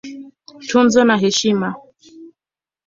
Tuzo 0.67 1.01
na 1.07 1.15
Heshima 1.21 1.69